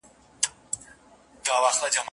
نیکه 0.03 1.53
کیسه 1.63 1.89
کوله! 1.93 2.09